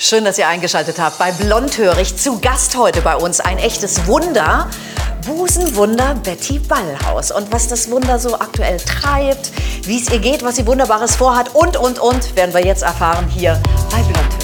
[0.00, 2.16] Schön, dass ihr eingeschaltet habt bei Blondhörig.
[2.16, 4.70] Zu Gast heute bei uns ein echtes Wunder.
[5.26, 7.32] Busenwunder Betty Ballhaus.
[7.32, 9.50] Und was das Wunder so aktuell treibt,
[9.82, 13.26] wie es ihr geht, was sie Wunderbares vorhat und, und, und, werden wir jetzt erfahren
[13.26, 14.38] hier bei Blondhörig.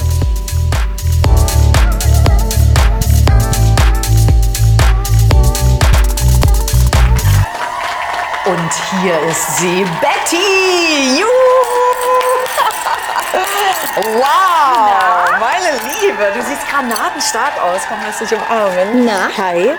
[8.46, 11.20] Und hier ist sie, Betty!
[11.20, 11.33] Juhu!
[13.96, 17.82] Wow, meine Liebe, du siehst granatenstark aus.
[17.88, 19.04] Komm, lass dich umarmen.
[19.04, 19.28] Na?
[19.36, 19.70] Hi.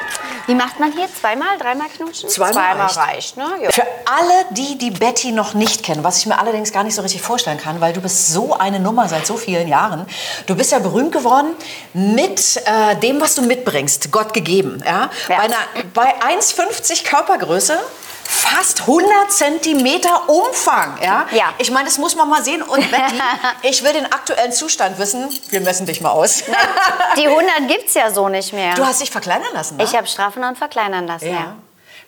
[0.48, 1.08] Wie macht man hier?
[1.14, 2.30] Zweimal, dreimal knutschen?
[2.30, 2.98] Zweimal reicht.
[2.98, 3.46] reicht, ne?
[3.62, 3.72] Ja.
[3.72, 7.02] Für alle, die die Betty noch nicht kennen, was ich mir allerdings gar nicht so
[7.02, 10.06] richtig vorstellen kann, weil du bist so eine Nummer seit so vielen Jahren.
[10.46, 11.54] Du bist ja berühmt geworden
[11.94, 14.82] mit äh, dem, was du mitbringst, Gott gegeben.
[14.86, 15.10] Ja?
[15.28, 15.38] Ja.
[15.38, 15.58] Bei, einer,
[15.94, 17.78] bei 1,50 Körpergröße.
[18.28, 21.26] Fast 100 Zentimeter Umfang, ja?
[21.32, 21.54] Ja.
[21.58, 22.62] Ich meine, das muss man mal sehen.
[22.62, 23.22] Und Betty,
[23.62, 25.30] ich will den aktuellen Zustand wissen.
[25.50, 26.44] Wir messen dich mal aus.
[27.18, 28.74] Die 100 gibt's ja so nicht mehr.
[28.76, 29.84] Du hast dich verkleinern lassen, ne?
[29.84, 31.34] ich habe straffen und verkleinern lassen, ja.
[31.34, 31.56] Ja.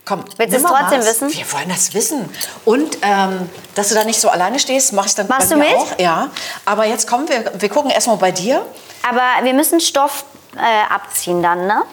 [0.05, 1.33] Komm, Willst du es trotzdem wissen?
[1.33, 2.33] Wir wollen das wissen.
[2.63, 5.61] Und ähm, dass du da nicht so alleine stehst, mache ich dann Machst bei du
[5.61, 5.75] mit?
[5.75, 5.99] auch.
[5.99, 6.29] Ja.
[6.63, 8.65] Aber jetzt kommen wir, wir gucken erstmal bei dir.
[9.07, 10.23] Aber wir müssen Stoff
[10.55, 11.83] äh, abziehen dann, ne?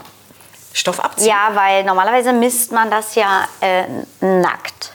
[0.75, 1.29] Stoff abziehen.
[1.29, 3.85] Ja, weil normalerweise misst man das ja äh,
[4.21, 4.93] nackt.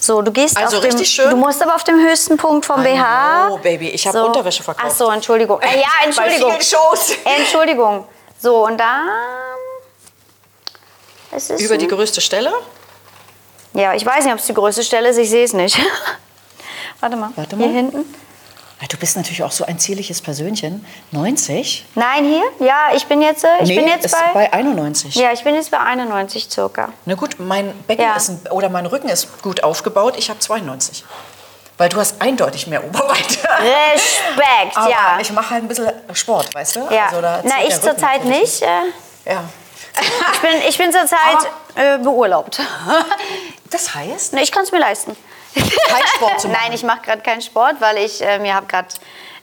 [0.00, 1.30] So, du gehst Also auf dem, richtig schön?
[1.30, 3.46] Du musst aber auf dem höchsten Punkt vom I BH.
[3.48, 4.86] know, Baby, ich hab Unterwäsche verkauft.
[4.90, 5.60] Ach so, Entschuldigung.
[5.60, 6.50] Äh, ja, Entschuldigung.
[6.50, 7.12] Bei vielen Shows.
[7.24, 8.06] Entschuldigung.
[8.38, 9.02] So, und da.
[11.58, 12.52] Über die größte Stelle.
[13.74, 15.18] Ja, ich weiß nicht, ob es die größte Stelle ist.
[15.18, 15.78] Ich sehe es nicht.
[17.00, 17.30] Warte mal.
[17.36, 17.74] Warte Hier mal.
[17.74, 18.14] hinten.
[18.90, 20.84] Du bist natürlich auch so ein zierliches Persönchen.
[21.10, 21.86] 90?
[21.94, 22.44] Nein, hier?
[22.66, 25.14] Ja, ich bin jetzt, äh, ich nee, bin jetzt ist bei, bei 91.
[25.14, 26.90] Ja, ich bin jetzt bei 91 circa.
[27.06, 28.14] Na gut, mein Becken Ja.
[28.16, 30.14] ist ein, oder mein Rücken ist gut aufgebaut.
[30.18, 31.04] Ich habe 92.
[31.78, 33.38] Weil du hast eindeutig mehr Oberweite.
[33.48, 35.18] Respekt, Aber ja.
[35.20, 36.80] ich mache halt ein bisschen Sport, weißt du?
[36.90, 37.06] ja.
[37.06, 38.62] Also Na, ich zurzeit nicht.
[38.62, 38.66] Äh,
[39.30, 39.42] Ja.
[40.34, 42.60] ich, bin, ich bin zurzeit äh, beurlaubt.
[43.70, 45.16] Das heißt, Ne, ich kann es mir leisten.
[45.88, 46.58] kein Sport zu machen.
[46.62, 48.88] Nein, ich mache gerade keinen Sport, weil ich äh, mir habe gerade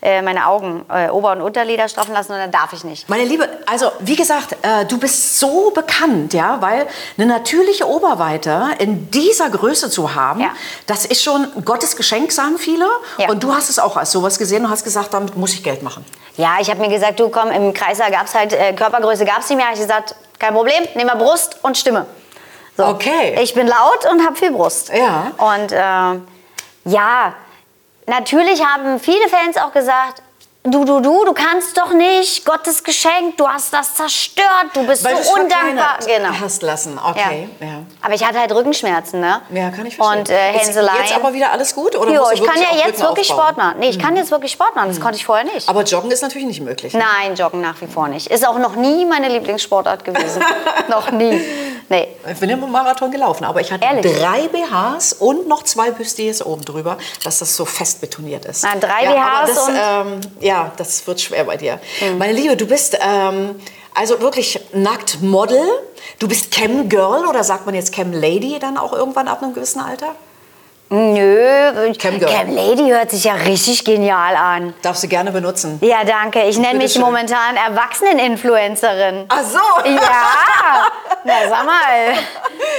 [0.02, 3.08] äh, meine Augen, äh, Ober- und Unterlider straffen lassen und dann darf ich nicht.
[3.08, 6.86] Meine Liebe, also wie gesagt, äh, du bist so bekannt, ja, weil
[7.16, 10.50] eine natürliche Oberweite in dieser Größe zu haben, Ja.
[10.86, 12.86] das ist schon Gottes Geschenk, sagen viele.
[13.16, 13.30] Ja.
[13.30, 15.82] Und du hast es auch als sowas gesehen und hast gesagt, damit muss ich Geld
[15.82, 16.04] machen.
[16.36, 19.38] Ja, ich habe mir gesagt, du komm, im Kreiser gab es halt, äh, Körpergröße gab
[19.40, 19.68] es nicht mehr.
[19.72, 22.04] Ich gesagt, kein Problem, nehmen wir Brust und Stimme.
[22.76, 22.86] So.
[22.86, 23.38] Okay.
[23.40, 24.90] Ich bin laut und habe viel Brust.
[24.92, 25.30] Ja.
[25.38, 26.20] Und äh,
[26.90, 27.34] ja,
[28.06, 30.22] natürlich haben viele Fans auch gesagt,
[30.64, 35.04] du, du, du, du kannst doch nicht, Gottes Geschenk, du hast das zerstört, du bist
[35.04, 35.98] Weil so undankbar.
[36.04, 36.30] Genau.
[36.40, 36.98] hast lassen.
[36.98, 37.66] Okay, ja.
[37.66, 37.82] ja.
[38.02, 39.42] Aber ich hatte halt Rückenschmerzen, ne?
[39.70, 40.20] kann ich verstehen.
[40.20, 40.98] Und äh, Ist Hänseleien.
[41.00, 41.96] Jetzt aber wieder alles gut?
[41.96, 43.46] Oder Jo, ich kann ja jetzt Rücken wirklich aufbauen?
[43.46, 43.52] Mhm.
[43.52, 43.76] Sport machen.
[43.78, 44.88] Nee, ich kann jetzt wirklich Sport machen.
[44.88, 45.68] Das konnte ich vorher nicht.
[45.68, 46.92] Aber Joggen ist natürlich nicht möglich.
[46.94, 47.04] ne?
[47.20, 48.28] Nein, Joggen nach wie vor nicht.
[48.28, 50.42] Ist auch noch nie meine Lieblingssportart gewesen.
[50.88, 51.40] noch nie.
[51.88, 52.08] Nee.
[52.30, 54.16] Ich bin im Marathon gelaufen, aber ich hatte Ehrlich?
[54.16, 58.64] drei BHs und noch zwei Bustiers oben drüber, dass das so fest betoniert ist.
[58.64, 61.78] Na, drei ja, BHs das, und- ähm, Ja, das wird schwer bei dir.
[62.18, 63.56] Meine Liebe, du bist ähm,
[63.94, 65.62] also wirklich nackt Model.
[66.18, 69.54] Du bist Cam Girl oder sagt man jetzt Cam Lady dann auch irgendwann ab einem
[69.54, 70.14] gewissen Alter?
[70.90, 72.20] Nö, Cam.
[72.20, 74.74] Cam Lady hört sich ja richtig genial an.
[74.82, 75.78] Darfst du gerne benutzen.
[75.82, 76.42] Ja, danke.
[76.44, 77.02] Ich nenne mich Bitteschön.
[77.02, 79.24] momentan Erwachsenen-Influencerin.
[79.28, 79.58] Ach so.
[79.88, 80.86] Ja,
[81.24, 82.14] na sag mal.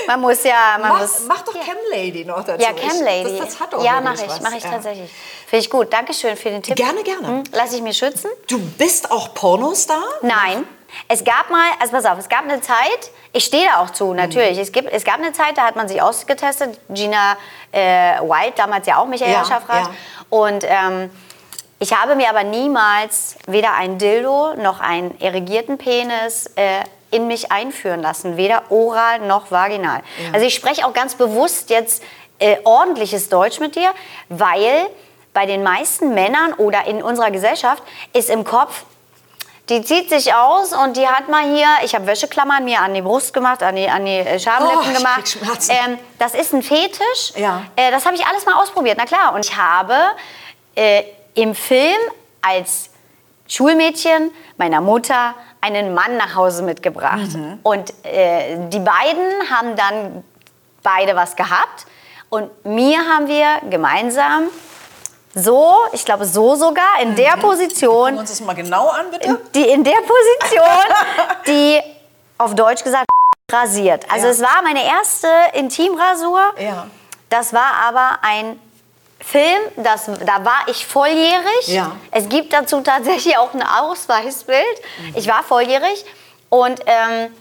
[0.07, 1.21] Man muss ja, man Mach, muss.
[1.27, 2.61] mach doch Cam Lady noch dazu.
[2.63, 3.38] ja, Cam Lady.
[3.38, 4.41] Das, das hat doch ja, mache ich, was.
[4.41, 4.72] mache ich Ja.
[4.72, 5.11] tatsächlich.
[5.47, 5.91] Finde ich gut.
[5.91, 6.75] Dankeschön für den Tipp.
[6.75, 7.27] Gerne, gerne.
[7.27, 8.29] Hm, Lass ich mir schützen?
[8.47, 10.01] Du bist auch Pornostar?
[10.22, 10.66] Nein.
[11.07, 14.13] Es gab mal, also pass auf, es gab eine Zeit, ich stehe da auch zu,
[14.13, 14.57] natürlich.
[14.57, 16.79] Es, gibt, es gab eine Zeit, da hat man sich ausgetestet.
[16.89, 17.38] Gina
[17.72, 19.88] äh, White, damals ja auch Michael Ja, Schaffrath.
[19.88, 19.91] ja.
[20.29, 21.09] Und ähm,
[21.79, 27.51] ich habe mir aber niemals weder ein Dildo noch einen erigierten Penis äh, in mich
[27.51, 28.38] einführen lassen.
[28.38, 30.01] Weder oral noch vaginal.
[30.34, 32.01] Also ich spreche auch ganz bewusst jetzt
[32.39, 33.89] äh, ordentliches Deutsch mit dir,
[34.29, 34.88] weil
[35.34, 38.84] bei den meisten Männern oder in unserer Gesellschaft ist im Kopf,
[39.70, 43.02] die zieht sich aus und die hat mal hier, ich habe Wäscheklammern mir an die
[43.02, 45.38] Brust gemacht, an die, an die äh, Schamlippen Oh, gemacht.
[45.70, 47.34] Ähm, das ist ein Fetisch.
[47.35, 47.64] Ja.
[47.76, 49.34] Äh, das habe ich alles mal ausprobiert, na klar.
[49.34, 49.96] Und ich habe
[50.76, 51.03] äh,
[51.34, 51.97] im Film
[52.41, 52.90] als
[53.47, 57.34] Schulmädchen meiner Mutter einen Mann nach Hause mitgebracht.
[57.34, 57.59] Mhm.
[57.64, 60.23] Und äh, die beiden haben dann
[60.84, 61.88] beide was gehabt.
[62.29, 64.44] Und mir haben wir gemeinsam
[65.35, 69.11] so, ich glaube so sogar, in der Gucken wir Position, uns das mal genau an,
[69.11, 69.28] bitte.
[69.28, 70.96] in, die in der Position,
[71.47, 71.82] die
[72.37, 73.05] auf Deutsch gesagt
[73.52, 74.05] rasiert.
[74.11, 74.32] Also Ja.
[74.32, 76.41] es war meine erste Intimrasur.
[76.58, 76.87] Ja.
[77.29, 78.59] Das war aber ein
[79.20, 81.67] Film, das, da war ich volljährig.
[81.67, 81.91] Ja.
[82.11, 84.82] Es gibt dazu tatsächlich auch ein Ausweisbild.
[85.16, 86.05] Ich war volljährig
[86.49, 87.34] und ähm,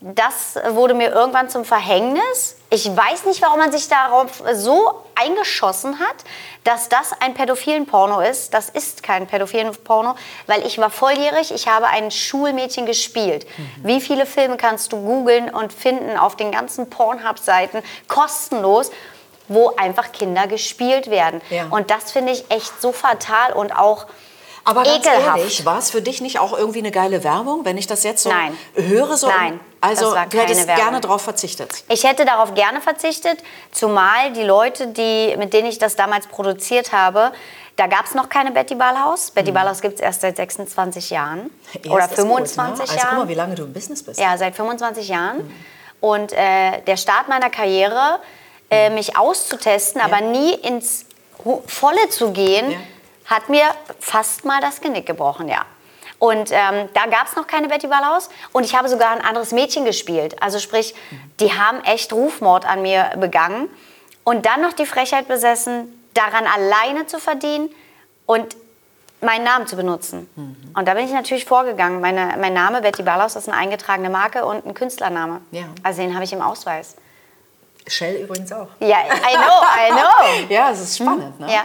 [0.00, 2.56] das wurde mir irgendwann zum Verhängnis.
[2.72, 6.16] Ich weiß nicht, warum man sich darauf so eingeschossen hat,
[6.64, 8.54] dass das ein pädophilen Porno ist.
[8.54, 10.14] Das ist kein pädophilen Porno,
[10.46, 13.46] weil ich war volljährig, ich habe ein Schulmädchen gespielt.
[13.82, 18.90] Wie viele Filme kannst du googeln und finden auf den ganzen Pornhub-Seiten kostenlos?
[19.48, 21.42] wo einfach Kinder gespielt werden.
[21.50, 21.66] Ja.
[21.68, 24.06] Und das finde ich echt so fatal und auch
[24.64, 25.38] Aber ganz ekelhaft.
[25.38, 28.22] ehrlich, war es für dich nicht auch irgendwie eine geile Werbung, wenn ich das jetzt
[28.22, 28.56] so Nein.
[28.74, 29.16] höre?
[29.16, 30.84] So Nein, Also du hättest Werbung.
[30.84, 31.84] gerne darauf verzichtet.
[31.88, 33.38] Ich hätte darauf gerne verzichtet,
[33.72, 37.32] zumal die Leute, die, mit denen ich das damals produziert habe,
[37.76, 39.30] da gab es noch keine Betty Ballhaus.
[39.30, 41.50] Betty Ballhaus gibt es erst seit 26 Jahren
[41.88, 42.82] oder Erst gut, 25 ne?
[42.82, 43.08] Also Jahren.
[43.08, 44.20] guck mal, wie lange du im Business bist.
[44.20, 45.50] Ja, seit 25 Jahren.
[46.00, 48.18] Und äh, der Start meiner Karriere,
[48.70, 51.06] äh, mich auszutesten, aber nie ins
[51.66, 52.78] Volle zu gehen, Ja.
[53.32, 53.64] Hat mir
[53.98, 55.64] fast mal das Genick gebrochen, ja.
[56.18, 59.50] Und ähm, da gab es noch keine Betty Ballhaus und ich habe sogar ein anderes
[59.50, 60.40] Mädchen gespielt.
[60.40, 60.94] Also sprich,
[61.40, 63.68] die haben echt Rufmord an mir begangen
[64.22, 67.70] und dann noch die Frechheit besessen, daran alleine zu verdienen
[68.26, 68.54] und
[69.20, 70.28] meinen Namen zu benutzen.
[70.36, 70.56] Mhm.
[70.76, 72.00] Und da bin ich natürlich vorgegangen.
[72.00, 75.40] Meine, mein Name, Betty Ballhaus, ist eine eingetragene Marke und ein Künstlername.
[75.50, 75.64] Ja.
[75.82, 76.96] Also den habe ich im Ausweis.
[77.86, 78.68] Shell übrigens auch.
[78.78, 80.48] Ja, I know, I know.
[80.54, 81.40] Ja, es ist spannend.
[81.40, 81.52] Ne?
[81.52, 81.64] Ja.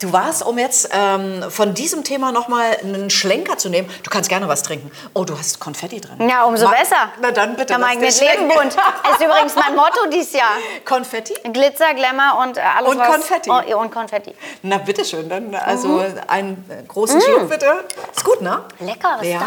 [0.00, 4.30] Du warst, um jetzt ähm, von diesem Thema nochmal einen Schlenker zu nehmen, du kannst
[4.30, 4.90] gerne was trinken.
[5.12, 6.26] Oh, du hast Konfetti drin.
[6.26, 7.10] Ja, umso Ma- besser.
[7.20, 7.74] Na dann bitte.
[7.74, 8.76] Da lass mache ich mit Leben bunt.
[9.04, 10.52] Das ist übrigens mein Motto dieses Jahr.
[10.86, 11.34] Konfetti?
[11.52, 13.08] Glitzer, Glamour und äh, alles Und was...
[13.08, 13.50] Konfetti.
[13.50, 14.34] Oh, und Konfetti.
[14.62, 16.04] Na bitteschön, dann also Mhm.
[16.28, 17.84] einen großen Schluck bitte.
[18.16, 18.64] Ist gut, ne?
[18.78, 19.40] Lecker, was ist ja.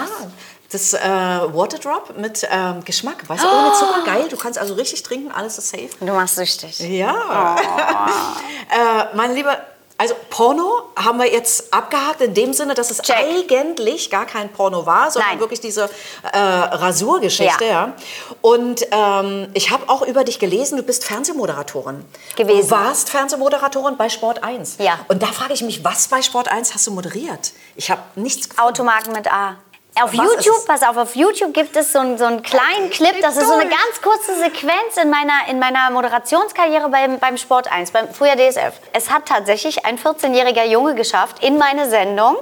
[0.72, 0.92] das?
[0.92, 1.08] Das äh,
[1.56, 3.28] Waterdrop mit ähm, Geschmack.
[3.28, 4.26] Weißt du, ohne Zucker, geil.
[4.30, 5.90] Du kannst also richtig trinken, alles ist safe.
[6.00, 6.80] Du machst süchtig.
[6.80, 7.56] Ja.
[8.72, 9.56] äh, meine Liebe,
[9.98, 13.16] also Porno haben wir jetzt abgehakt in dem Sinne, dass es Check.
[13.16, 15.40] eigentlich gar kein Porno war, sondern Nein.
[15.40, 15.90] wirklich diese
[16.32, 17.66] äh, Rasurgeschichte.
[17.66, 17.72] Ja.
[17.72, 17.94] Ja.
[18.42, 22.04] Und ähm, ich habe auch über dich gelesen, du bist Fernsehmoderatorin.
[22.36, 22.70] Gewesen.
[22.70, 24.78] Du warst Fernsehmoderatorin bei Sport 1.
[24.80, 25.00] Ja.
[25.08, 27.54] Und da frage ich mich, was bei Sport 1 hast du moderiert?
[27.76, 28.70] Ich habe nichts gefunden.
[28.70, 29.58] Automarken mit A.
[30.02, 33.22] Auf Was YouTube, pass auf, auf YouTube gibt es so, einen- so einen kleinen Clip,
[33.22, 37.72] das ist so eine ganz kurze Sequenz in meiner, in meiner Moderationskarriere beim, beim Sport
[37.72, 38.74] 1, beim früher DSF.
[38.92, 42.38] Es hat tatsächlich ein 14-jähriger Junge geschafft in meine Sendung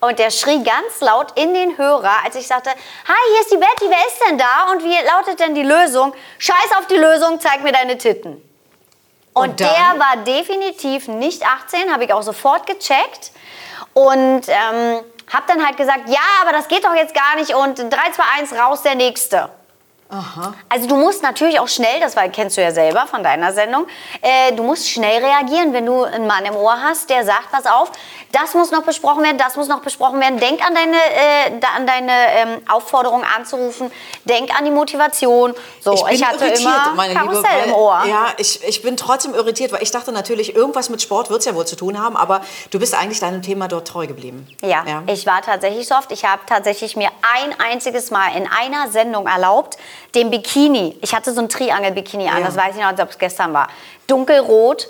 [0.00, 3.56] und der schrie ganz laut in den Hörer, als ich sagte, hi, hier ist die
[3.56, 6.14] Betty, wer ist denn da und wie lautet denn die Lösung?
[6.38, 8.40] Scheiß auf die Lösung, zeig mir deine Titten.
[9.32, 9.68] Und, Und der
[9.98, 13.32] war definitiv nicht 18, habe ich auch sofort gecheckt.
[13.94, 15.00] Und ähm,
[15.32, 18.22] habe dann halt gesagt, ja, aber das geht doch jetzt gar nicht und 3, 2,
[18.38, 19.48] 1, raus der Nächste.
[20.68, 23.86] Also du musst natürlich auch schnell, das war, kennst du ja selber von deiner Sendung,
[24.20, 27.66] äh, du musst schnell reagieren, wenn du einen Mann im Ohr hast, der sagt, pass
[27.66, 27.90] auf,
[28.32, 30.38] das muss noch besprochen werden, das muss noch besprochen werden.
[30.38, 33.90] Denk an deine, äh, an deine ähm, Aufforderung anzurufen,
[34.24, 35.54] denk an die Motivation.
[35.80, 37.48] So, Ich bin hatte irritiert, immer meine Karussell Liebe.
[37.48, 38.02] Weil, im Ohr.
[38.06, 41.46] Ja, ich, ich bin trotzdem irritiert, weil ich dachte natürlich, irgendwas mit Sport wird es
[41.46, 42.40] ja wohl zu tun haben, aber
[42.70, 44.46] du bist eigentlich deinem Thema dort treu geblieben.
[44.62, 46.10] Ja, ich war tatsächlich so oft.
[46.10, 49.76] Ich habe tatsächlich mir ein einziges Mal in einer Sendung erlaubt,
[50.14, 50.96] den Bikini.
[51.02, 52.46] Ich hatte so ein Triangel-Bikini an, Ja.
[52.46, 53.68] das weiß ich noch, ob es gestern war.
[54.06, 54.88] Dunkelrot.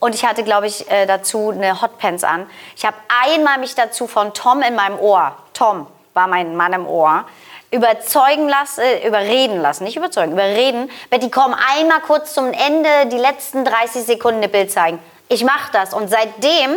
[0.00, 2.48] Und ich hatte, glaube ich, äh, dazu eine Hotpants an.
[2.76, 6.86] Ich habe einmal mich dazu von Tom in meinem Ohr, Tom war mein Mann im
[6.86, 7.24] Ohr,
[7.72, 10.90] überzeugen lassen, äh, überreden lassen, nicht überzeugen, überreden.
[11.10, 14.98] Betty, komm einmal kurz zum Ende, die letzten 30 Sekunden eine Bild zeigen.
[15.28, 15.92] Ich mache das.
[15.92, 16.76] Und seitdem,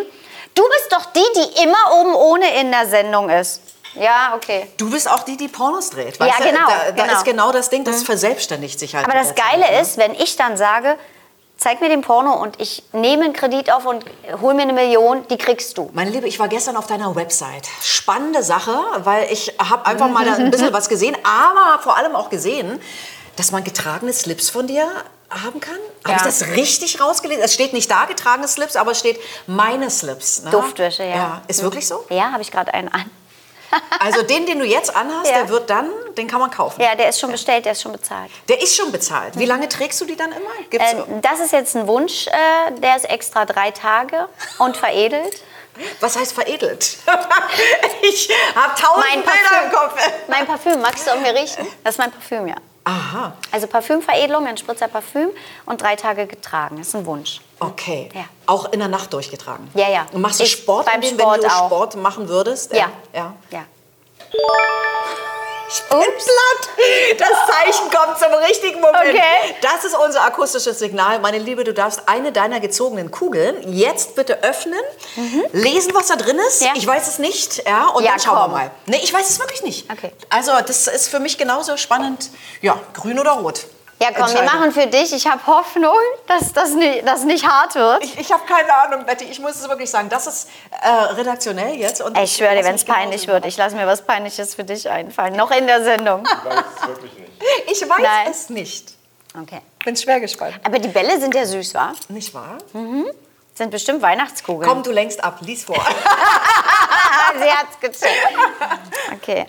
[0.55, 3.61] du bist doch die, die immer oben ohne in der Sendung ist.
[3.95, 4.71] Ja, okay.
[4.77, 6.17] Du bist auch die, die Pornos dreht.
[6.17, 7.13] Ja, weißt genau, Da, da genau.
[7.17, 9.05] ist genau das Ding, das verselbstständigt sich halt.
[9.05, 9.81] Aber das Geile Zeit, ne?
[9.81, 10.97] ist, wenn ich dann sage,
[11.57, 14.05] zeig mir den Porno und ich nehme einen Kredit auf und
[14.41, 15.89] hol mir eine Million, die kriegst du.
[15.93, 17.67] Meine Liebe, ich war gestern auf deiner Website.
[17.83, 22.15] Spannende Sache, weil ich habe einfach mal da ein bisschen was gesehen, aber vor allem
[22.15, 22.81] auch gesehen,
[23.35, 24.87] dass man getragene Slips von dir
[25.29, 25.77] haben kann.
[26.03, 26.15] Habe Ja.
[26.17, 27.43] ich das richtig rausgelesen?
[27.43, 30.43] Es steht nicht da getragene Slips, aber es steht meine Slips.
[30.43, 30.51] Ne?
[30.51, 31.15] Duftwäsche, ja.
[31.15, 31.41] ja.
[31.47, 32.05] Ist wirklich so?
[32.09, 33.09] Ja, habe ich gerade einen an.
[33.99, 35.37] Also den, den du jetzt anhast, Ja.
[35.39, 36.81] der wird dann, den kann man kaufen.
[36.81, 38.31] Ja, der ist schon bestellt, der ist schon bezahlt.
[38.49, 39.37] Der ist schon bezahlt.
[39.37, 40.49] Wie lange trägst du die dann immer?
[40.69, 42.31] Gibt's Äh, das ist jetzt ein Wunsch, äh,
[42.79, 45.41] der ist extra drei Tage und veredelt.
[45.99, 46.97] Was heißt veredelt?
[48.01, 49.95] ich habe tausend Mein Bilder im Kopf.
[50.27, 51.65] Mein Parfüm, magst du an mir riechen?
[51.83, 52.55] Das ist mein Parfüm, ja.
[52.83, 55.29] Aha, Also Parfümveredelung, ein Spritzer Parfüm
[55.67, 56.77] und drei Tage getragen.
[56.77, 57.39] Das ist ein Wunsch.
[57.59, 58.09] okay.
[58.13, 58.25] Ja.
[58.47, 59.69] Auch in der Nacht durchgetragen?
[59.75, 60.05] Ja, ja.
[60.11, 61.67] Und machst du Ich- Sport, beim dem, Sport wenn du auch.
[61.67, 62.73] Sport machen würdest?
[62.73, 62.89] Ja.
[63.13, 63.33] ja.
[63.51, 63.65] ja.
[65.89, 67.17] Platt.
[67.17, 68.97] Das Zeichen kommt zum richtigen Moment.
[69.07, 69.55] Okay.
[69.61, 71.19] Das ist unser akustisches Signal.
[71.19, 74.79] Meine Liebe, du darfst eine deiner gezogenen Kugeln jetzt bitte öffnen,
[75.53, 76.61] lesen, was da drin ist.
[76.61, 76.71] Ja.
[76.75, 77.65] Ich weiß es nicht.
[77.67, 78.51] Ja, und Ja, dann schauen komm.
[78.51, 78.71] wir mal.
[78.85, 79.89] Nee, ich weiß es wirklich nicht.
[79.91, 80.11] Okay.
[80.29, 82.29] Also, das ist für mich genauso spannend.
[82.61, 83.65] Ja, grün oder rot.
[84.01, 85.13] Ja, komm, wir machen für dich.
[85.13, 85.93] Ich habe Hoffnung,
[86.25, 88.03] dass das nicht, das nicht hart wird.
[88.03, 89.25] Ich, ich habe keine Ahnung, Betty.
[89.25, 90.09] Ich muss es wirklich sagen.
[90.09, 90.49] Das ist
[90.81, 92.01] äh, redaktionell jetzt.
[92.01, 94.63] Und ich schwöre dir, wenn es peinlich genauso wird, ich lasse mir was Peinliches für
[94.63, 95.35] dich einfallen.
[95.35, 96.23] Noch in der Sendung.
[96.23, 97.31] Ich weiß es wirklich nicht.
[97.71, 98.27] Ich weiß Nein.
[98.29, 98.93] es nicht.
[99.39, 99.61] Okay.
[99.83, 100.55] Bin schwer gespannt.
[100.63, 101.93] Aber die Bälle sind ja süß, wa?
[102.09, 102.57] Nicht wahr?
[103.53, 104.69] Sind bestimmt Weihnachtskugeln.
[104.69, 105.39] Komm, du lenkst ab.
[105.41, 105.75] Lies vor.
[107.39, 108.27] Sie hat's gecheckt.
[109.13, 109.45] Okay.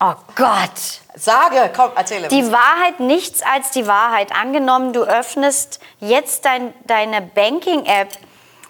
[0.00, 0.70] Oh Gott.
[1.16, 2.28] Sage, komm, erzähle.
[2.28, 4.30] Die Wahrheit, nichts als die Wahrheit.
[4.32, 8.08] Angenommen, du öffnest jetzt dein, deine Banking-App.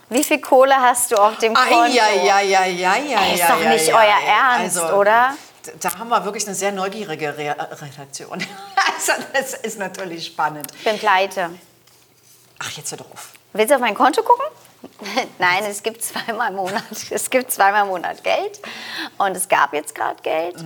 [0.09, 1.81] Wie viel Kohle hast du auf dem Konto?
[1.81, 2.87] Ai, ai, ai, ai,
[3.19, 4.15] ai, Ist doch nicht euer.
[4.27, 5.35] Ernst, Also, oder?
[5.81, 8.43] Da haben wir wirklich eine sehr neugierige Re Redaktion.
[8.99, 10.73] Also, das ist natürlich spannend.
[10.77, 11.51] Ich bin pleite.
[12.59, 13.29] Ach, jetzt hör doch auf.
[13.53, 14.47] Willst du auf mein Konto gucken?
[15.39, 16.83] Nein, es gibt zweimal im Monat.
[17.11, 18.61] Es gibt zweimal im Monat Geld.
[19.19, 20.57] Und es gab jetzt gerade Geld.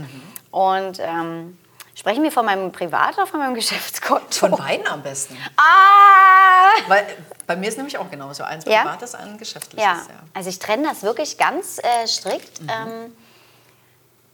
[0.52, 1.58] Und ähm,
[1.96, 4.30] sprechen wir von meinem Privat- oder von meinem Geschäftskonto?
[4.30, 5.36] Von beiden am besten.
[5.56, 6.70] Ah!
[6.86, 7.04] Weil
[7.48, 8.44] bei mir ist nämlich auch genauso.
[8.44, 8.82] Eins Ja?
[8.82, 9.84] privates, ein geschäftliches.
[9.84, 10.20] Ja, Ja.
[10.34, 12.60] also ich trenne das wirklich ganz äh, strikt.
[12.60, 13.12] Ähm,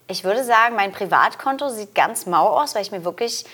[0.09, 3.45] ich würde sagen, mein Privatkonto sieht ganz mau aus, weil ich mir wirklich,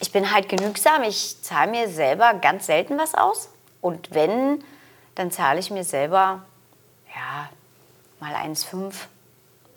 [0.00, 1.02] ich bin halt genügsam.
[1.04, 3.48] Ich zahle mir selber ganz selten was aus.
[3.80, 4.64] Und wenn,
[5.14, 6.42] dann zahle ich mir selber,
[7.14, 7.48] ja,
[8.20, 8.92] mal 1,5,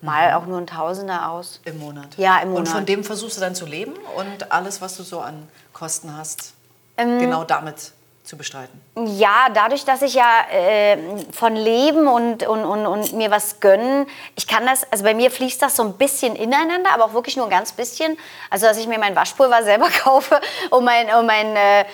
[0.01, 1.60] mal auch nur ein Tausender aus.
[1.65, 2.17] Im Monat.
[2.17, 2.70] Ja, im Und Monat.
[2.70, 6.53] von dem versuchst du dann zu leben und alles, was du so an Kosten hast,
[6.98, 7.93] Ähm, genau damit
[8.31, 8.81] zu bestreiten.
[8.95, 10.97] Ja, dadurch, dass ich ja äh,
[11.33, 14.07] von Leben und, und, und, und mir was gönnen,
[14.38, 17.35] ich kann das, also bei mir fließt das so ein bisschen ineinander, aber auch wirklich
[17.35, 18.17] nur ein ganz bisschen.
[18.50, 21.85] Also, dass ich mir mein Waschpulver selber kaufe und, mein, und mein, äh,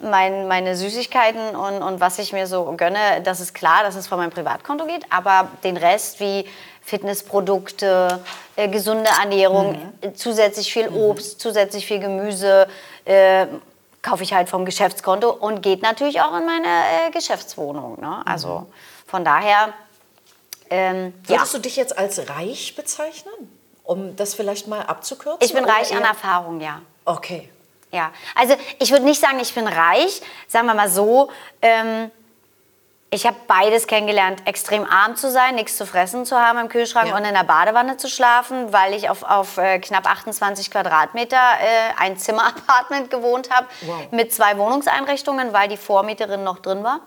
[0.00, 4.06] mein, meine Süßigkeiten und, und was ich mir so gönne, das ist klar, dass es
[4.06, 6.44] von meinem Privatkonto geht, aber den Rest wie
[6.82, 8.20] Fitnessprodukte,
[8.54, 12.68] äh, gesunde Ernährung, äh, zusätzlich viel Obst, zusätzlich viel Gemüse,
[13.04, 13.46] äh,
[14.02, 18.00] kaufe ich halt vom Geschäftskonto und geht natürlich auch in meine äh, Geschäftswohnung.
[18.00, 18.22] Ne?
[18.26, 18.66] Also
[19.06, 19.72] von daher,
[20.70, 23.32] ähm, ja, Würdest du dich jetzt als reich bezeichnen?
[23.84, 25.38] Um das vielleicht mal abzukürzen?
[25.40, 26.80] ich bin reich an eher- Erfahrung, ja.
[27.04, 27.48] Okay.
[27.90, 31.30] Ja, also ich würde nicht sagen, ich bin reich, sagen wir mal so.
[31.60, 32.10] Ähm,
[33.14, 37.08] ich habe beides kennengelernt, extrem arm zu sein, nichts zu fressen zu haben im Kühlschrank
[37.10, 37.16] Ja.
[37.16, 42.00] und in der Badewanne zu schlafen, weil ich auf, auf äh, knapp 28 Quadratmeter äh,
[42.00, 44.10] ein Zimmerapartment gewohnt habe Wow.
[44.12, 47.00] mit zwei Wohnungseinrichtungen, weil die Vormieterin noch drin war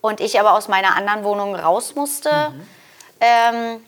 [0.00, 2.30] und ich aber aus meiner anderen Wohnung raus musste.
[3.20, 3.80] Ähm,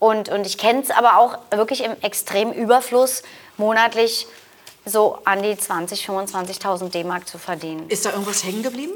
[0.00, 3.22] und, und ich kenne es aber auch wirklich im extremen Überfluss,
[3.56, 4.26] monatlich
[4.84, 6.06] so an die 20.000,
[6.60, 7.88] 25.000 D-Mark zu verdienen.
[7.88, 8.92] Ist da irgendwas hängen geblieben?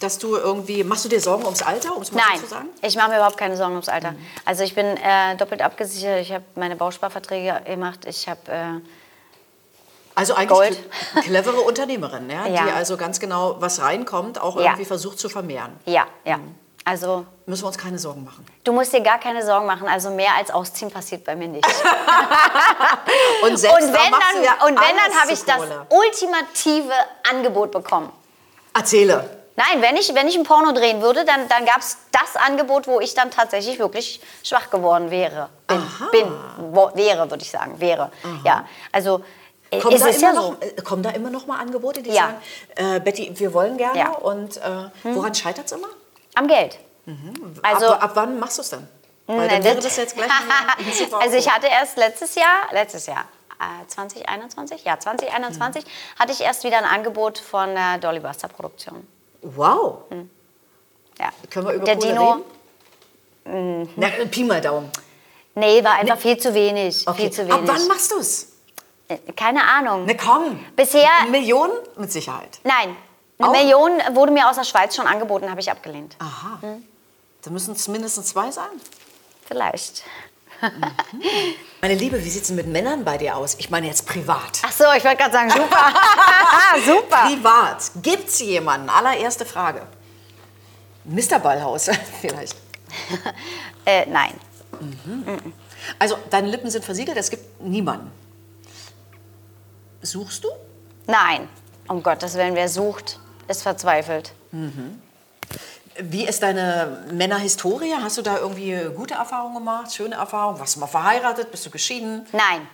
[0.00, 2.50] Dass du irgendwie, machst du dir Sorgen ums Alter, um es mal Nein, so zu
[2.50, 2.68] sagen?
[2.82, 4.14] ich mache mir überhaupt keine Sorgen ums Alter.
[4.44, 8.40] Also ich bin äh, doppelt abgesichert, ich habe meine Bausparverträge gemacht, ich habe...
[8.50, 8.80] Äh,
[10.16, 10.78] Also eigentlich Gold.
[11.14, 12.64] eine clevere Unternehmerin, ja, Ja.
[12.66, 14.62] die also ganz genau, was reinkommt, auch Ja.
[14.66, 15.72] irgendwie versucht zu vermehren.
[15.86, 16.38] ja, ja.
[16.86, 18.44] Also Müssen wir uns keine Sorgen machen.
[18.62, 21.66] du musst dir gar keine Sorgen machen, also mehr als ausziehen passiert bei mir nicht.
[23.42, 26.92] Und selbst Und wenn dann, ja und wenn dann habe ich das ultimative
[27.30, 28.10] Angebot bekommen.
[28.74, 29.43] Erzähle.
[29.56, 32.86] Nein, wenn ich, wenn ich ein Porno drehen würde, dann, dann gab es das Angebot,
[32.88, 35.48] wo ich dann tatsächlich wirklich schwach geworden wäre.
[35.68, 36.08] Bin, Aha.
[36.10, 36.26] bin
[36.72, 38.10] wo, wäre, würde ich sagen, wäre.
[38.44, 39.22] Ja, also
[39.70, 40.56] äh, Kommen da, ja noch, so.
[40.60, 42.34] äh, kommen da immer noch mal Angebote, die Ja.
[42.76, 44.16] sagen, äh, Betty, wir wollen gerne Ja.
[44.16, 44.22] Hm.
[44.22, 45.88] und äh, woran scheitert es immer?
[46.34, 46.78] Am Geld.
[47.62, 48.88] Also, ab, ab wann machst du es dann?
[49.26, 50.28] Weil dann wäre das- jetzt gleich
[51.20, 53.24] also ich hatte erst letztes Jahr, letztes Jahr,
[53.60, 55.84] äh, 2021, ja 2021,
[56.18, 59.06] hatte ich erst wieder ein Angebot von der Dolly Buster Produktion.
[59.44, 60.04] Wow.
[61.18, 61.30] Ja.
[61.50, 62.42] Können wir über der Kohle Dino,
[63.46, 63.88] reden?
[63.96, 64.90] Na, Pi mal Daumen.
[65.54, 67.22] nee, war einfach viel zu wenig, Okay.
[67.22, 67.68] viel zu Ab wenig.
[67.68, 68.52] wann machst du es?
[69.08, 70.06] Äh, Keine Ahnung.
[70.06, 70.58] Ne, komm.
[70.76, 72.58] Bisher- Millionen mit Sicherheit.
[72.64, 72.96] Nein,
[73.38, 73.52] eine Auch?
[73.52, 76.16] Million wurde mir aus der Schweiz schon angeboten, habe ich abgelehnt.
[76.18, 76.58] Aha.
[76.62, 76.84] Hm.
[77.42, 78.70] Da müssen es mindestens zwei sein.
[79.46, 80.04] Vielleicht.
[81.80, 83.56] Meine Liebe, wie sieht es mit Männern bei dir aus?
[83.58, 84.62] Ich meine jetzt privat.
[84.62, 85.92] Ach so, ich wollte gerade sagen, super.
[86.86, 87.28] super.
[87.28, 87.90] Privat.
[88.02, 88.88] Gibt es jemanden?
[88.88, 89.86] Allererste Frage.
[91.04, 91.38] Mr.
[91.38, 91.90] Ballhaus
[92.20, 92.56] vielleicht.
[93.86, 94.32] Äh, nein.
[95.98, 98.10] Also, deine Lippen sind versiegelt, es gibt niemanden.
[100.00, 100.48] Suchst du?
[101.06, 101.50] Nein.
[101.86, 104.32] Um Gottes Willen, wer sucht, ist verzweifelt.
[105.98, 107.94] Wie ist deine Männerhistorie?
[108.02, 110.58] Hast du da irgendwie gute Erfahrungen gemacht, schöne Erfahrungen?
[110.58, 111.50] Warst du mal verheiratet?
[111.50, 112.26] Bist du geschieden?
[112.32, 112.66] Nein.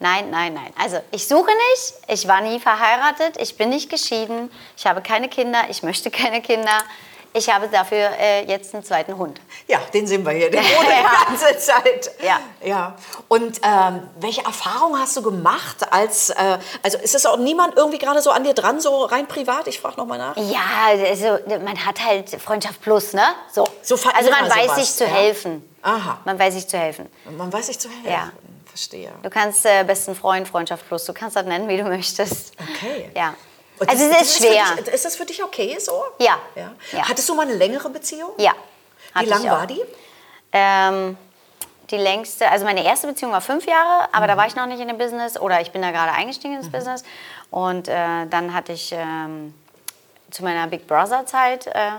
[0.00, 0.72] Nein, nein, nein.
[0.82, 5.28] Also ich suche nicht, ich war nie verheiratet, ich bin nicht geschieden, ich habe keine
[5.28, 6.82] Kinder, ich möchte keine Kinder.
[7.32, 9.40] Ich habe dafür äh, jetzt einen zweiten Hund.
[9.68, 12.10] Ja, den sehen wir hier, den wohnt die ganze Zeit.
[12.22, 12.40] Ja.
[12.64, 12.96] ja.
[13.28, 17.98] Und ähm, welche Erfahrungen hast du gemacht als, äh, also ist es auch niemand irgendwie
[17.98, 19.68] gerade so an dir dran, so rein privat?
[19.68, 20.36] Ich frage nochmal nach.
[20.36, 23.22] Ja, also man hat halt Freundschaft plus, ne?
[23.52, 23.64] So.
[23.82, 25.10] So also man weiß sowas, sich zu ja.
[25.10, 25.70] helfen.
[25.82, 26.18] Aha.
[26.24, 27.08] Man weiß sich zu helfen.
[27.36, 28.10] Man weiß sich zu helfen.
[28.10, 28.32] Ja.
[28.66, 29.10] Verstehe.
[29.22, 32.54] Du kannst äh, besten Freund, Freundschaft plus, du kannst das nennen, wie du möchtest.
[32.60, 33.10] Okay.
[33.16, 33.34] Ja.
[33.88, 34.64] Also das- es ist das schwer.
[34.76, 36.02] Für dich, ist das für dich okay so?
[36.18, 36.38] Ja.
[36.54, 36.72] ja.
[36.92, 37.08] Ja.
[37.08, 38.32] Hattest du mal eine längere Beziehung?
[38.38, 38.52] Ja.
[39.18, 39.80] Wie lang war die?
[40.52, 41.16] Ähm,
[41.90, 44.80] die längste, also meine erste Beziehung war fünf Jahre, aber da war ich noch nicht
[44.80, 47.02] in dem Business oder ich bin da gerade eingestiegen ins Business.
[47.50, 49.54] Und äh, dann hatte ich ähm,
[50.30, 51.90] zu meiner Big Brother Zeit äh,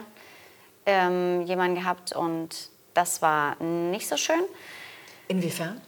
[0.85, 2.49] ähm, jemanden gehabt und
[2.93, 4.43] das war nicht so schön.
[5.27, 5.81] Inwiefern?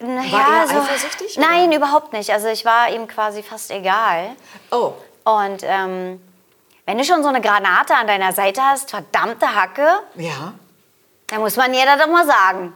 [0.00, 1.76] Naja, er eifersüchtig, Nein, oder?
[1.76, 2.30] überhaupt nicht.
[2.30, 4.30] Also ich war ihm quasi fast egal.
[4.70, 4.92] Oh.
[5.24, 6.20] Und ähm,
[6.86, 10.52] wenn du schon so eine Granate an deiner Seite hast, verdammte Hacke, Ja.
[11.28, 12.74] dann muss man das doch mal sagen.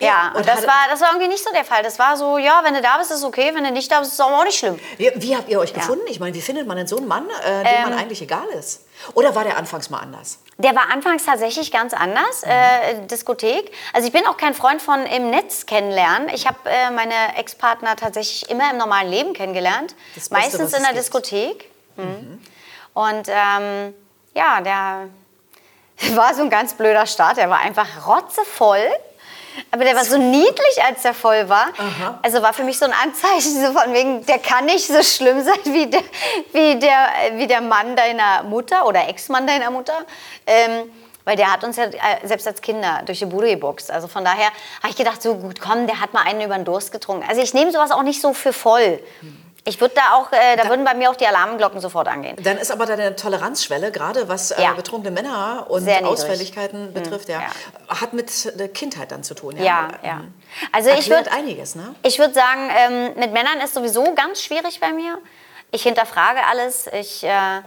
[0.00, 1.82] Ja, und, und das war, das war irgendwie nicht so der Fall.
[1.82, 4.12] Das war so, ja, wenn du da bist, ist okay, wenn du nicht da bist,
[4.12, 4.78] ist es auch nicht schlimm.
[4.98, 6.04] Wie, wie habt ihr euch gefunden?
[6.08, 8.82] Ich meine, wie findet man denn so einen Mann, äh, dem man eigentlich egal ist?
[9.14, 10.38] Oder war der anfangs mal anders?
[10.58, 13.70] Der war anfangs tatsächlich ganz anders, äh, Diskothek.
[13.92, 16.30] Also ich bin auch kein Freund von im Netz kennenlernen.
[16.30, 19.94] Ich habe äh, meine Ex-Partner tatsächlich immer im normalen Leben kennengelernt.
[20.14, 21.04] Beste, Meistens in der gibt.
[21.04, 21.70] Diskothek.
[21.96, 22.40] Mhm.
[22.94, 23.94] Und ähm,
[24.34, 25.08] ja, der
[26.16, 27.36] war so ein ganz blöder Start.
[27.36, 28.88] Der war einfach rotzevoll.
[29.70, 31.68] Aber der war so niedlich, als der voll war.
[31.76, 32.18] Aha.
[32.22, 35.42] Also war für mich so ein Anzeichen, so von wegen, der kann nicht so schlimm
[35.42, 36.02] sein wie der,
[36.52, 39.94] wie der, wie der Mann deiner Mutter oder Ex-Mann deiner Mutter.
[40.46, 40.90] Ähm,
[41.26, 43.90] weil der hat uns ja äh, selbst als Kinder durch die Bude geboxt.
[43.90, 44.46] Also von daher
[44.80, 47.26] habe ich gedacht, so gut, komm, der hat mal einen über den Durst getrunken.
[47.28, 49.00] Also ich nehme sowas auch nicht so für voll.
[49.68, 52.36] Ich würde da auch, äh, da würden bei mir auch die Alarmglocken sofort angehen.
[52.40, 54.74] Dann ist aber deine Toleranzschwelle, gerade was äh, Ja.
[54.74, 55.88] betrunkene Männer und.
[56.04, 57.40] Ausfälligkeiten betrifft, ja,
[57.88, 59.56] hat mit der Kindheit dann zu tun.
[59.56, 60.14] Ja, ja.
[60.14, 60.34] Mhm.
[60.70, 61.96] Also ich würde einiges, ne?
[62.04, 65.18] Ich würde sagen, ähm, mit Männern ist sowieso ganz schwierig bei mir.
[65.72, 66.86] Ich hinterfrage alles.
[66.92, 67.60] Ich, äh,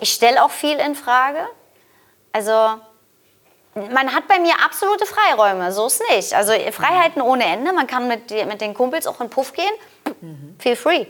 [0.00, 1.46] ich stelle auch viel in Frage.
[2.32, 2.52] Also
[3.74, 6.34] man hat bei mir absolute Freiräume, so ist nicht.
[6.34, 7.72] Also Freiheiten ohne Ende.
[7.72, 9.72] Man kann mit, mit den Kumpels auch in Puff gehen.
[10.58, 11.06] Feel free.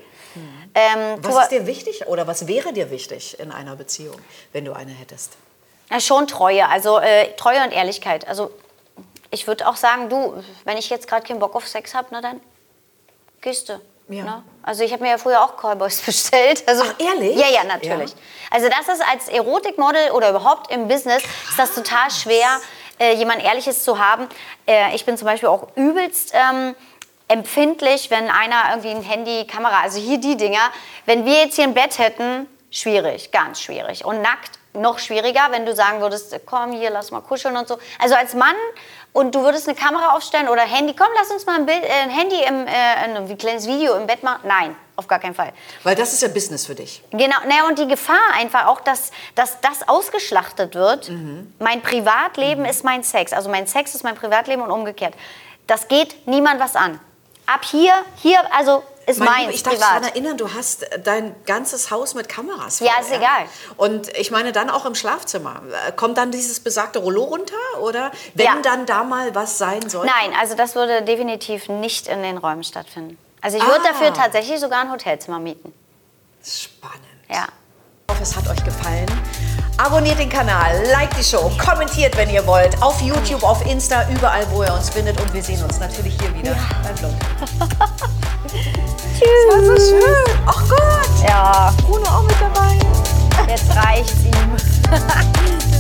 [0.75, 4.17] Ähm, Was ist dir wichtig oder was wäre dir wichtig in einer Beziehung,
[4.53, 5.33] wenn du eine hättest?
[5.91, 8.29] Ja, schon Treue, also äh, Treue und Ehrlichkeit.
[8.29, 8.53] Also
[9.31, 12.21] ich würde auch sagen, du, wenn ich jetzt gerade keinen Bock auf Sex habe, na
[12.21, 12.41] dann
[13.41, 13.81] gehst du.
[14.09, 14.25] Ja.
[14.25, 14.45] Ne?
[14.63, 16.65] Also ich habe mir ja früher auch Callboys bestellt.
[16.67, 17.37] Also, Ach, ehrlich?
[17.37, 18.15] Ja, ja, natürlich.
[18.51, 22.61] Also das ist als Erotikmodel oder überhaupt im Business, ist das total schwer,
[22.99, 24.29] äh, jemand Ehrliches zu haben.
[24.67, 26.33] Äh, ich bin zum Beispiel auch übelst...
[26.35, 26.75] Ähm,
[27.31, 30.71] empfindlich, wenn einer irgendwie ein Handy, Kamera, also hier die Dinger,
[31.07, 34.05] wenn wir jetzt hier ein Bett hätten, schwierig, ganz schwierig.
[34.05, 37.79] Und nackt noch schwieriger, wenn du sagen würdest, komm hier, lass mal kuscheln und so.
[37.99, 38.55] Also als Mann
[39.13, 41.89] und du würdest eine Kamera aufstellen oder Handy, komm, lass uns mal ein, Bild, äh,
[41.89, 44.41] ein Handy, im, äh, ein kleines Video im Bett machen.
[44.45, 45.53] Nein, auf gar keinen Fall.
[45.83, 47.03] Weil das ist ja Business für dich.
[47.11, 51.11] Genau, naja, und die Gefahr einfach auch, dass, dass das ausgeschlachtet wird.
[51.59, 53.33] Mein Privatleben ist mein Sex.
[53.33, 55.15] Also mein Sex ist mein Privatleben und umgekehrt.
[55.67, 57.01] Das geht niemand was an.
[57.53, 59.89] Ab hier, hier, also ist Mein meins, ich darf privat.
[59.91, 62.79] daran erinnern, du hast dein ganzes Haus mit Kameras.
[62.79, 63.47] Ja, ist egal.
[63.77, 65.63] Und ich meine dann auch im Schlafzimmer.
[65.89, 67.55] Äh, Kommt dann dieses besagte Rollo runter?
[67.81, 68.55] Oder wenn Ja.
[68.63, 70.07] dann da mal was sein soll?
[70.07, 73.19] Nein, also das würde definitiv nicht in den Räumen stattfinden.
[73.41, 73.89] Also ich würde Ah.
[73.93, 75.73] dafür tatsächlich sogar ein Hotelzimmer mieten.
[76.45, 76.99] Spannend.
[77.29, 77.47] Ja.
[78.07, 79.07] Ich hoffe, es hat euch gefallen.
[79.83, 82.77] Abonniert den Kanal, liked die Show, kommentiert, wenn ihr wollt.
[82.83, 85.19] Auf YouTube, auf Insta, überall, wo ihr uns findet.
[85.19, 87.13] Und wir sehen uns natürlich hier wieder beim Blog.
[89.19, 89.31] Tschüss.
[89.49, 90.37] Das war so schön.
[90.45, 91.27] Ach Gott.
[91.27, 92.79] Ja, Bruno auch mit dabei.
[93.49, 95.71] jetzt reicht's ihm.